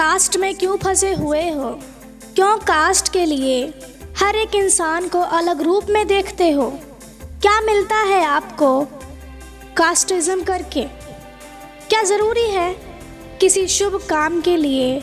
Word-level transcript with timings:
Cast 0.00 0.36
में 0.36 0.54
क्यों 0.54 0.76
फंसे 0.76 1.12
हुए 1.14 1.40
हो? 1.50 1.70
क्यों 2.34 2.56
कास्ट 2.58 3.12
के 3.12 3.24
लिए 3.26 3.62
हर 4.18 4.36
एक 4.36 4.54
इंसान 4.54 5.08
को 5.08 5.20
अलग 5.20 5.60
रूप 5.62 5.86
में 5.90 6.06
देखते 6.06 6.50
हो? 6.50 6.68
क्या 7.42 7.60
मिलता 7.60 7.96
है 7.96 8.24
आपको 8.24 8.80
कास्टिज्म 9.76 10.42
करके? 10.42 10.84
क्या 11.88 12.02
ज़रूरी 12.02 12.46
है 12.46 12.72
किसी 13.40 13.66
शुभ 13.68 14.00
काम 14.10 14.40
के 14.40 14.56
लिए 14.56 15.02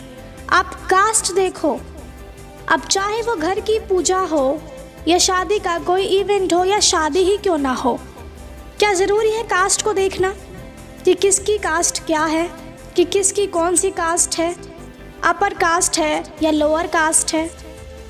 आप 0.50 0.74
कास्ट 0.90 1.34
देखो? 1.34 1.78
अब 2.68 2.82
चाहे 2.82 3.22
वो 3.22 3.36
घर 3.36 3.60
की 3.60 3.80
पूजा 3.80 4.20
हो 4.20 4.62
या 5.08 5.18
शादी 5.18 5.60
का 5.60 5.78
कोई 5.80 6.06
इवेंट 6.20 6.54
हो 6.54 6.64
या 6.66 6.80
शादी 6.80 7.20
ही 7.20 7.38
क्यों 7.38 7.58
ना 7.58 7.74
हो, 7.74 8.00
क्या 8.80 8.94
ज़रूरी 8.94 9.32
है 9.32 9.44
कास्ट 9.44 9.82
को 9.82 9.94
देखना 9.94 10.34
कि 11.06 11.14
किसकी 11.14 11.58
कास्ट 11.58 12.06
क्या 12.06 12.24
है, 12.26 12.50
कि 12.96 13.06
किसकी 13.06 13.48
कौन 13.48 13.76
सी 13.76 13.92
कास्ट 13.92 14.40
है? 14.40 14.56
अपर 15.24 15.54
कास्ट 15.54 15.98
है 16.00 16.24
या 16.42 16.52
लोअर 16.52 16.88
कास्ट 16.88 17.34
है, 17.34 17.50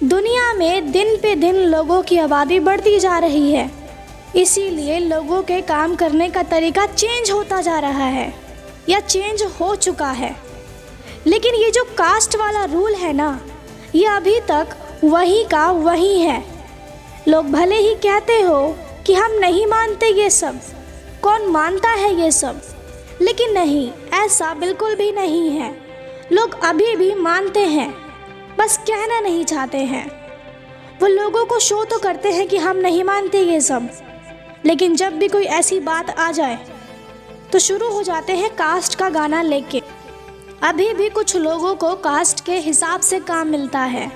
दुनिया 0.04 0.54
में 0.54 0.92
दिन 0.92 1.16
पे 1.18 1.36
दिन 1.36 1.56
लोगों 1.56 2.02
की 2.02 2.18
आबादी 2.18 2.60
बढ़ती 2.60 3.00
जा 3.00 3.18
रही 3.18 3.52
है। 3.52 3.70
इसीलिए 4.36 5.00
लोगों 5.00 5.42
के 5.42 5.62
काम 5.62 5.96
करने 5.96 6.30
का 6.30 6.44
तरीका 6.44 6.86
चेंज 6.86 7.32
होता 7.32 7.62
जा 7.62 7.80
रहा 7.80 8.06
है, 8.06 8.34
या 8.90 9.00
चेंज 9.00 9.44
हो 9.62 9.76
चुका 9.76 10.10
है। 10.12 10.36
लेकिन 11.28 11.56
ये 11.56 11.72
जो 11.72 11.84
कास्ट 11.98 12.36
वाला 12.36 12.66
रूल 12.66 12.94
है 12.94 13.14
ना, 13.14 13.40
ये 13.96 14.06
अभी 14.06 14.40
तक 14.40 14.76
वही 15.04 15.44
का 15.44 15.70
वही 15.72 16.20
है। 16.20 16.44
लोग 17.28 17.52
भले 17.52 17.76
ही 17.76 17.96
कहते 17.96 18.40
हो 18.42 18.76
कि 19.06 19.14
हम 19.14 19.32
नहीं 19.32 19.66
मानते 19.66 20.10
ये 20.14 20.30
सब, 20.30 20.60
कौन 21.22 21.48
मानता 21.48 21.90
है 21.90 22.14
ये 22.22 22.32
सब? 22.32 22.62
लेकिन 23.22 23.54
नहीं, 23.54 23.92
ऐसा 24.14 24.54
बिल्कुल 24.54 24.96
भी 24.96 25.12
नहीं 25.12 25.50
है। 25.50 25.87
लोग 26.32 26.60
अभी 26.64 26.96
भी 26.96 27.14
मानते 27.16 27.60
हैं, 27.60 27.94
बस 28.60 28.78
कहना 28.78 29.20
नहीं 29.20 29.44
चाहते 29.46 29.78
हैं। 29.78 30.06
वो 31.02 31.08
लोगों 31.08 31.46
को 31.46 31.60
शो 31.60 31.84
तो 31.84 32.00
करते 32.00 32.32
हैं 32.32 32.48
कि 32.48 32.58
हम 32.58 32.78
नहीं 32.78 33.04
मानते 33.04 33.42
ये 33.42 33.62
सब। 33.62 33.90
लेकिन 34.66 34.96
जब 34.96 35.14
भी 35.14 35.28
कोई 35.28 35.44
ऐसी 35.44 35.80
बात 35.80 36.10
आ 36.10 36.32
जाए 36.32 36.58
तो 37.52 37.60
शुरू 37.60 37.90
हो 37.90 38.02
जाते 38.04 38.34
हैं 38.34 38.50
कास्ट 38.50 38.96
का 38.96 39.10
गाना 39.10 39.42
लेके। 39.42 39.82
अभी 40.64 40.94
भी 40.94 41.10
कुछ 41.10 41.36
लोगों 41.36 41.74
को 41.76 41.94
कास्ट 41.96 42.46
के 42.46 42.58
हिसाब 42.58 43.02
से 43.02 43.20
काम 43.20 43.48
मिलता 43.48 43.80
है, 43.80 44.12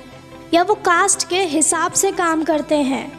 या 0.53 0.63
वो 0.63 0.75
कास्ट 0.75 1.27
के 1.29 1.43
हिसाब 1.45 1.91
से 1.91 2.11
काम 2.11 2.43
करते 2.43 2.75
हैं। 2.75 3.11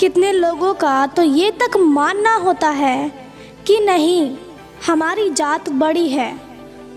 कितने 0.00 0.32
लोगों 0.32 0.72
का 0.74 1.06
तो 1.06 1.22
ये 1.22 1.50
तक 1.50 1.76
मानना 1.76 2.34
होता 2.36 2.68
है 2.70 3.12
कि 3.66 3.78
नहीं, 3.80 4.36
हमारी 4.86 5.30
जात 5.30 5.68
बड़ी 5.68 6.08
है। 6.08 6.45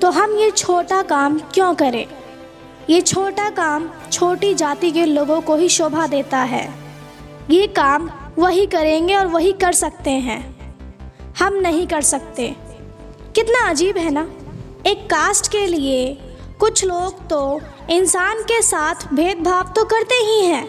तो 0.01 0.09
हम 0.09 0.37
ये 0.37 0.51
छोटा 0.51 1.01
काम 1.01 1.39
क्यों 1.53 1.73
करें? 1.75 2.05
ये 2.89 3.01
छोटा 3.01 3.49
काम 3.49 3.89
छोटी 4.11 4.53
जाति 4.53 4.91
के 4.91 5.05
लोगों 5.05 5.39
को 5.41 5.55
ही 5.55 5.69
शोभा 5.69 6.07
देता 6.07 6.37
है। 6.37 6.67
ये 7.49 7.67
काम 7.67 8.09
वही 8.37 8.65
करेंगे 8.65 9.15
और 9.15 9.27
वही 9.27 9.51
कर 9.53 9.73
सकते 9.73 10.11
हैं। 10.11 10.41
हम 11.39 11.53
नहीं 11.53 11.85
कर 11.87 12.01
सकते। 12.01 12.47
कितना 13.35 13.69
अजीब 13.69 13.97
है 13.97 14.09
ना? 14.11 14.27
एक 14.87 15.05
कास्ट 15.05 15.51
के 15.51 15.65
लिए 15.67 16.17
कुछ 16.59 16.83
लोग 16.85 17.27
तो 17.29 17.59
इंसान 17.89 18.41
के 18.43 18.61
साथ 18.61 19.07
भेदभाव 19.13 19.71
तो 19.75 19.83
करते 19.85 20.15
ही 20.15 20.45
हैं, 20.45 20.67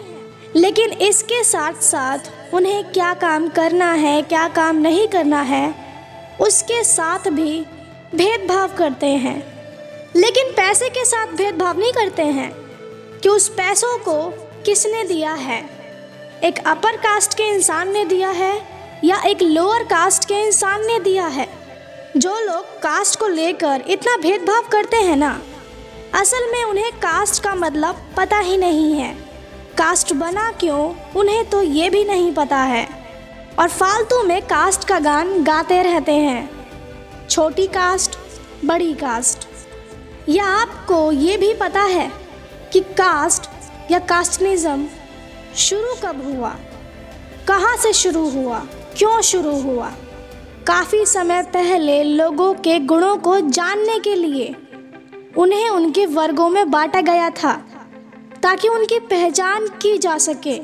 लेकिन 0.55 0.91
इसके 1.01 1.43
साथ 1.43 1.81
साथ 1.83 2.53
उन्हें 2.53 2.83
क्या 2.83 3.13
काम 3.13 3.47
करना 3.49 3.91
है, 3.93 4.21
क्या 4.21 4.47
काम 4.47 4.75
नहीं 4.77 5.07
करना 5.07 5.41
है, 5.41 5.73
उसके 6.41 6.83
साथ 6.83 7.29
भी 7.29 7.65
भेदभाव 8.15 8.75
करते 8.77 9.05
हैं। 9.05 9.37
लेकिन 10.15 10.51
पैसे 10.51 10.89
के 10.89 11.05
साथ 11.05 11.27
भेदभाव 11.27 11.79
नहीं 11.79 11.91
करते 11.91 12.21
हैं 12.21 12.51
कि 13.23 13.29
उस 13.29 13.49
पैसों 13.49 13.97
को 13.97 14.29
किसने 14.65 15.03
दिया 15.03 15.33
है? 15.33 15.69
एक 16.43 16.67
अपर 16.67 16.97
कास्ट 16.97 17.33
के 17.33 17.43
इंसान 17.43 17.91
ने 17.91 18.05
दिया 18.05 18.29
है 18.29 18.61
या 19.03 19.21
एक 19.21 19.41
लोअर 19.41 19.83
कास्ट 19.83 20.25
के 20.25 20.33
इंसान 20.33 20.85
ने 20.85 20.99
दिया 20.99 21.27
है? 21.27 21.49
जो 22.17 22.39
लोग 22.39 22.65
कास्ट 22.65 23.19
को 23.19 23.27
लेकर 23.27 23.83
इतना 23.87 24.17
भेदभाव 24.17 24.61
करते 24.61 24.97
हैं 24.97 25.15
ना, 25.15 25.41
असल 26.13 26.51
में 26.51 26.63
उन्हें 26.63 26.91
कास्ट 26.91 27.43
का 27.43 27.55
मतलब 27.55 28.09
पता 28.17 28.39
ही 28.39 28.57
नहीं 28.57 28.93
है। 28.93 29.13
कास्ट 29.77 30.13
बना 30.13 30.51
क्यों, 30.51 30.95
उन्हें 31.15 31.49
तो 31.49 31.61
ये 31.61 31.89
भी 31.89 32.03
नहीं 32.03 32.33
पता 32.33 32.57
है। 32.57 32.87
और 33.59 33.69
फालतू 33.69 34.23
में 34.23 34.41
कास्ट 34.41 34.87
का 34.87 34.99
गान 34.99 35.43
गाते 35.43 35.83
रहते 35.83 36.11
हैं। 36.11 36.60
छोटी 37.31 37.67
कास्ट, 37.67 38.17
बड़ी 38.65 38.93
कास्ट। 38.93 39.47
या 40.29 40.45
आपको 40.45 41.11
ये 41.11 41.37
भी 41.37 41.53
पता 41.53 41.81
है 41.81 42.11
कि 42.73 42.79
कास्ट 42.79 43.49
या 43.91 43.99
कास्टनिज़म 43.99 44.85
शुरू 45.55 45.93
कब 46.03 46.21
हुआ? 46.25 46.49
कहाँ 47.47 47.77
से 47.77 47.93
शुरू 47.93 48.29
हुआ? 48.29 48.59
क्यों 48.97 49.21
शुरू 49.21 49.55
हुआ? 49.61 49.91
काफ़ी 50.67 51.05
समय 51.05 51.43
पहले 51.43 52.03
लोगों 52.03 52.53
के 52.53 52.79
गुणों 52.79 53.17
को 53.17 53.39
जानने 53.39 53.99
के 53.99 54.15
लिए 54.15 54.55
उन्हें 55.37 55.69
उनके 55.69 56.05
वर्गों 56.05 56.49
में 56.49 56.71
बांटा 56.71 57.01
गया 57.01 57.29
था, 57.29 57.53
ताकि 58.43 58.67
उनकी 58.67 58.99
पहचान 58.99 59.67
की 59.67 59.97
जा 59.97 60.17
सके 60.17 60.57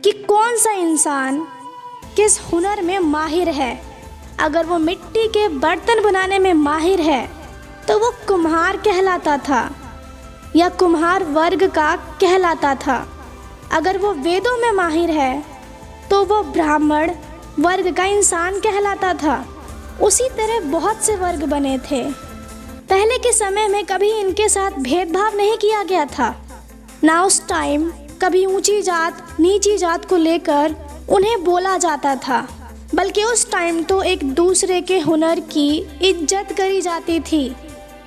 कि 0.00 0.12
कौन 0.12 0.56
सा 0.56 0.72
इंसान 0.72 1.40
किस 2.16 2.40
हुनर 2.40 2.82
में 2.82 2.98
माहिर 2.98 3.48
है। 3.48 3.91
अगर 4.42 4.66
वो 4.66 4.78
मिट्टी 4.78 5.26
के 5.28 5.46
बर्तन 5.50 6.02
बनाने 6.04 6.38
में 6.38 6.52
माहिर 6.54 7.00
है 7.00 7.26
तो 7.88 7.98
वो 7.98 8.10
कुम्हार 8.28 8.76
कहलाता 8.76 9.36
था, 9.38 9.70
या 10.56 10.68
कुम्हार 10.70 11.24
वर्ग 11.26 11.64
का 11.70 11.94
कहलाता 12.20 12.74
था। 12.76 12.96
अगर 13.72 13.98
वो 13.98 14.12
वेदों 14.14 14.56
में 14.58 14.70
माहिर 14.72 15.10
है 15.10 15.44
तो 16.10 16.22
वो 16.24 16.42
ब्राह्मण 16.44 17.10
वर्ग 17.58 17.92
का 17.96 18.04
इंसान 18.06 18.58
कहलाता 18.60 19.12
था। 19.14 19.44
उसी 20.02 20.28
तरह 20.28 20.60
बहुत 20.70 21.02
से 21.02 21.16
वर्ग 21.16 21.44
बने 21.44 21.78
थे। 21.80 22.02
पहले 22.90 23.18
के 23.18 23.32
समय 23.32 23.68
में 23.68 23.84
कभी 23.86 24.10
इनके 24.10 24.48
साथ 24.48 24.78
भेदभाव 24.80 25.36
नहीं 25.36 25.56
किया 25.56 25.82
गया 25.84 26.04
था। 26.08 26.34
ना 27.04 27.22
उस 27.24 27.46
टाइम 27.48 27.90
कभी 28.22 28.44
ऊँची 28.46 28.80
जात, 28.82 29.26
नीची 29.40 29.76
जात 29.78 30.04
को 30.04 30.16
लेकर 30.18 30.74
उन्हें 31.10 31.44
बोला 31.44 31.76
जाता 31.78 32.14
था। 32.18 32.46
बल्कि 32.94 33.24
उस 33.24 33.50
टाइम 33.50 33.82
तो 33.82 34.02
एक 34.02 34.24
दूसरे 34.34 34.80
के 34.80 34.98
हुनर 34.98 35.40
की 35.52 35.68
इज़्ज़त 36.02 36.52
करी 36.52 36.80
जाती 36.80 37.18
थी। 37.22 37.44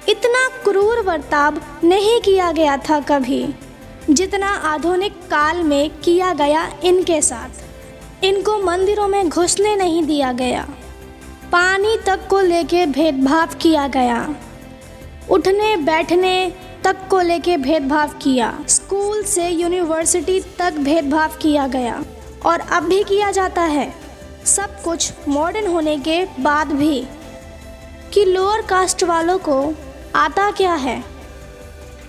इतना 0.09 0.47
क्रूर 0.63 1.01
बर्ताव 1.01 1.59
नहीं 1.83 2.19
किया 2.21 2.51
गया 2.51 2.77
था 2.79 2.99
कभी, 3.01 3.45
जितना 4.09 4.47
आधुनिक 4.65 5.13
काल 5.31 5.63
में 5.63 5.89
किया 5.99 6.33
गया 6.33 6.67
इनके 6.83 7.21
साथ। 7.21 8.23
इनको 8.23 8.57
मंदिरों 8.57 9.07
में 9.07 9.29
घुसने 9.29 9.75
नहीं 9.75 10.03
दिया 10.03 10.31
गया। 10.33 10.67
पानी 11.51 11.97
तक 12.05 12.27
को 12.29 12.39
लेके 12.41 12.85
भेदभाव 12.85 13.55
किया 13.61 13.87
गया। 13.87 14.35
उठने, 15.29 15.75
बैठने 15.77 16.51
तक 16.83 17.07
को 17.09 17.19
लेके 17.21 17.57
भेदभाव 17.57 18.09
किया। 18.21 18.57
स्कूल 18.69 19.23
से 19.23 19.49
यूनिवर्सिटी 19.49 20.39
तक 20.59 20.73
भेदभाव 20.79 21.37
किया 21.41 21.67
गया। 21.67 22.03
और 22.45 22.59
अब 22.59 22.83
भी 22.83 23.03
किया 23.03 23.31
जाता 23.31 23.61
है। 23.61 23.93
सब 24.45 24.81
कुछ 24.83 25.27
मॉडर्न 25.27 25.67
होने 25.67 25.97
के 25.97 26.23
बाद 26.39 26.71
भी 26.71 26.99
कि 28.13 28.25
लोअर 28.25 28.61
कास्ट 28.61 29.03
वालों 29.03 29.37
को 29.39 29.73
आता 30.15 30.49
क्या 30.51 30.73
है? 30.73 31.03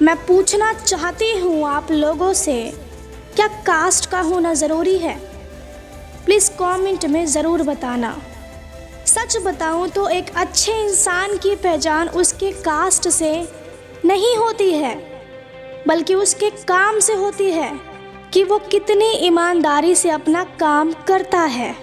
मैं 0.03 0.17
पूछना 0.27 0.73
चाहती 0.75 1.31
हूँ 1.39 1.67
आप 1.67 1.91
लोगों 1.91 2.33
से, 2.33 2.73
क्या 3.37 3.47
कास्ट 3.67 4.11
का 4.11 4.21
होना 4.21 4.53
ज़रूरी 4.55 4.97
है? 4.99 5.17
प्लीज़ 6.27 6.51
कमेंट 6.51 7.05
में 7.07 7.25
ज़रूर 7.27 7.63
बताना। 7.63 8.17
सच 9.07 9.37
बताऊँ 9.45 9.89
तो 9.89 10.09
एक 10.09 10.31
अच्छे 10.37 10.73
इंसान 10.83 11.37
की 11.37 11.55
पहचान 11.57 12.09
उसके 12.09 12.51
कास्ट 12.63 13.09
से 13.09 13.33
नहीं 14.05 14.37
होती 14.37 14.71
है, 14.73 14.95
बल्कि 15.89 16.15
उसके 16.15 16.51
काम 16.65 16.99
से 17.01 17.15
होती 17.15 17.51
है 17.51 17.73
कि 18.33 18.43
वो 18.45 18.59
कितनी 18.71 19.11
ईमानदारी 19.27 19.95
से 19.95 20.11
अपना 20.11 20.45
काम 20.61 20.93
करता 21.09 21.41
है। 21.41 21.75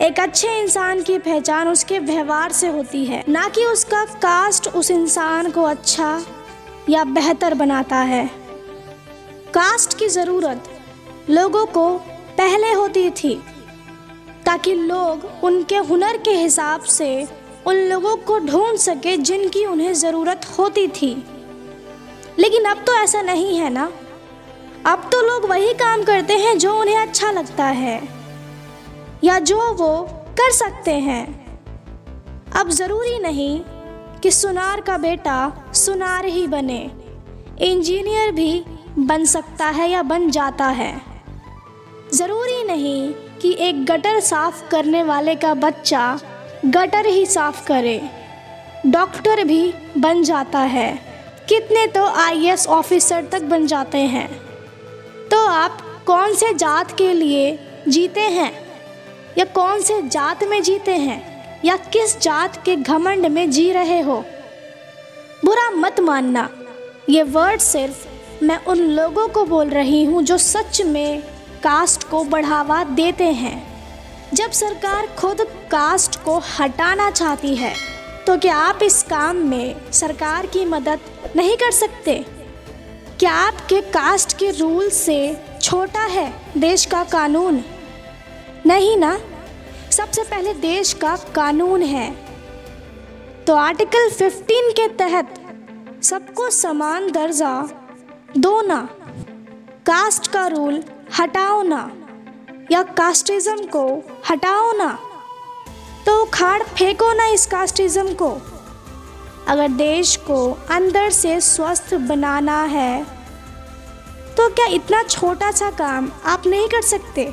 एक 0.00 0.20
अच्छे 0.20 0.48
इंसान 0.58 1.02
की 1.02 1.18
पहचान 1.18 1.68
उसके 1.68 1.98
व्यवहार 1.98 2.52
से 2.52 2.68
होती 2.68 3.04
है। 3.04 3.22
ना 3.28 3.48
कि 3.48 3.64
उसका 3.64 4.04
कास्ट 4.16 4.68
उस 4.68 4.90
इंसान 4.90 5.50
को 5.50 5.62
अच्छा 5.62 6.20
या 6.88 7.02
बेहतर 7.06 7.54
बनाता 7.54 7.96
है। 7.96 8.24
कास्ट 9.54 9.98
की 9.98 10.08
ज़रूरत 10.08 10.68
लोगों 11.30 11.64
को 11.66 11.88
पहले 12.38 12.72
होती 12.72 13.08
थी, 13.10 13.34
ताकि 14.46 14.74
लोग 14.74 15.44
उनके 15.44 15.76
हुनर 15.88 16.16
के 16.16 16.30
हिसाब 16.30 16.82
से 16.82 17.26
उन 17.66 17.76
लोगों 17.88 18.16
को 18.16 18.38
ढूंढ 18.38 18.76
सके 18.78 19.16
जिनकी 19.16 19.64
उन्हें 19.66 19.92
ज़रूरत 19.94 20.46
होती 20.58 20.86
थी। 20.90 21.12
लेकिन 22.38 22.64
अब 22.64 22.84
तो 22.86 22.94
ऐसा 22.94 23.22
नहीं 23.22 23.58
है 23.58 23.68
ना? 23.70 23.90
अब 24.86 25.08
तो 25.12 25.20
लोग 25.22 25.48
वही 25.50 25.72
काम 25.74 26.04
करते 26.04 26.38
हैं 26.38 26.56
जो 26.58 26.74
उन्हें 26.74 26.96
अच्छा 26.96 27.30
लगता 27.30 27.64
है। 27.64 28.19
या 29.24 29.38
जो 29.38 29.72
वो 29.72 30.02
कर 30.12 30.52
सकते 30.52 30.94
हैं। 30.94 31.40
अब 32.56 32.68
ज़रूरी 32.68 33.18
नहीं 33.18 33.60
कि 34.22 34.30
सुनार 34.30 34.80
का 34.80 34.98
बेटा 34.98 35.52
सुनार 35.74 36.24
ही 36.24 36.46
बने। 36.46 36.90
इंजीनियर 37.60 38.32
भी 38.32 38.64
बन 38.98 39.24
सकता 39.24 39.66
है 39.66 39.90
या 39.90 40.02
बन 40.02 40.30
जाता 40.30 40.66
है। 40.66 41.02
ज़रूरी 42.14 42.64
नहीं 42.64 43.12
कि 43.12 43.56
एक 43.60 43.84
गटर 43.84 44.20
साफ़ 44.20 44.68
करने 44.68 45.02
वाले 45.02 45.34
का 45.34 45.54
बच्चा 45.54 46.20
गटर 46.66 47.06
ही 47.06 47.26
साफ़ 47.26 47.66
करे। 47.66 48.02
डॉक्टर 48.86 49.44
भी 49.44 49.74
बन 49.98 50.22
जाता 50.22 50.58
है। 50.58 50.98
कितने 51.48 51.86
तो 51.86 52.06
आईएएस 52.06 52.66
ऑफिसर 52.66 53.24
तक 53.24 53.42
बन 53.42 53.66
जाते 53.66 53.98
हैं। 53.98 54.40
तो 55.30 55.46
आप 55.46 55.78
कौन 56.06 56.34
से 56.34 56.54
जात 56.54 56.98
के 56.98 57.12
लिए 57.12 57.58
जीते 57.88 58.20
हैं? 58.20 58.59
या 59.38 59.44
कौन 59.44 59.82
से 59.82 60.00
जात 60.02 60.44
में 60.44 60.62
जीते 60.62 60.94
हैं? 60.94 61.20
या 61.64 61.76
किस 61.92 62.18
जात 62.20 62.62
के 62.64 62.76
घमंड 62.76 63.26
में 63.26 63.50
जी 63.50 63.70
रहे 63.72 64.00
हो? 64.00 64.24
बुरा 65.44 65.70
मत 65.70 66.00
मानना। 66.00 66.48
ये 67.08 67.22
वर्ड 67.22 67.60
सिर्फ़ 67.60 68.44
मैं 68.44 68.64
उन 68.64 68.78
लोगों 68.78 69.26
को 69.28 69.44
बोल 69.44 69.68
रही 69.68 70.04
हूँ 70.04 70.22
जो 70.22 70.38
सच 70.38 70.80
में 70.82 71.22
कास्ट 71.62 72.08
को 72.08 72.24
बढ़ावा 72.24 72.82
देते 72.84 73.24
हैं। 73.24 73.56
जब 74.34 74.50
सरकार 74.50 75.06
खुद 75.18 75.40
कास्ट 75.70 76.16
को 76.16 76.38
हटाना 76.58 77.10
चाहती 77.10 77.54
है 77.54 77.74
तो 78.26 78.36
क्या 78.38 78.56
आप 78.56 78.82
इस 78.82 79.02
काम 79.02 79.36
में 79.36 79.90
सरकार 79.92 80.46
की 80.46 80.64
मदद 80.64 81.00
नहीं 81.36 81.56
कर 81.56 81.70
सकते? 81.70 82.14
क्या 83.18 83.32
आपके 83.32 83.80
कास्ट 83.80 84.36
के 84.38 84.50
रूल 84.50 84.88
से 84.90 85.36
छोटा 85.62 86.02
है 86.02 86.32
देश 86.58 86.84
का 86.84 87.02
कानून? 87.04 87.62
नहीं 88.66 88.96
ना? 88.96 89.18
सबसे 89.90 90.22
पहले 90.22 90.52
देश 90.54 90.92
का 90.92 91.16
कानून 91.34 91.82
है। 91.82 92.10
तो 93.46 93.54
आर्टिकल 93.54 94.10
15 94.10 94.72
के 94.72 94.86
तहत 94.88 95.34
सबको 96.02 96.48
समान 96.50 97.10
दर्जा 97.12 97.52
दो 98.38 98.60
ना 98.62 98.78
कास्ट 99.86 100.30
का 100.32 100.46
रूल 100.46 100.82
हटाओ 101.18 101.62
ना 101.62 101.80
या 102.72 102.82
कास्टिज्म 102.82 103.66
को 103.66 103.84
हटाओ 104.30 104.72
ना 104.72 104.92
तो 106.06 106.20
उखाड़ 106.22 106.62
फेंको 106.62 107.12
ना 107.12 107.26
इस 107.26 107.46
कास्टिज्म 107.46 108.14
को। 108.14 108.30
अगर 109.48 109.68
देश 109.68 110.16
को 110.26 110.38
अंदर 110.70 111.10
से 111.10 111.40
स्वस्थ 111.40 111.94
बनाना 112.08 112.62
है 112.68 113.04
तो 114.36 114.48
क्या 114.48 114.66
इतना 114.74 115.02
छोटा 115.02 115.50
सा 115.50 115.70
काम 115.70 116.10
आप 116.24 116.46
नहीं 116.46 116.68
कर 116.68 116.82
सकते? 116.82 117.32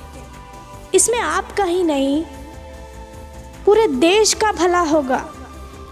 इसमें 0.97 1.19
आपका 1.19 1.63
ही 1.63 1.83
नहीं, 1.83 2.23
पूरे 3.65 3.88
देश 3.88 4.33
का 4.33 4.51
भला 4.51 4.79
होगा। 4.81 5.17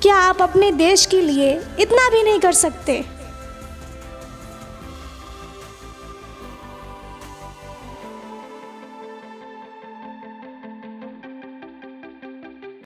क्या 0.02 0.16
आप 0.16 0.42
अपने 0.42 0.72
देश 0.72 1.06
के 1.06 1.22
लिए 1.22 1.52
इतना 1.80 2.10
भी 2.10 2.24
नहीं 2.24 2.40
कर 2.40 2.54
सकते? 2.54 3.04